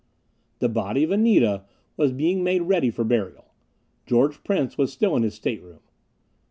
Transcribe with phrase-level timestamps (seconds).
[0.57, 1.63] The body of Anita
[1.95, 3.53] was being made ready for burial.
[4.07, 5.81] George Prince was still in his stateroom.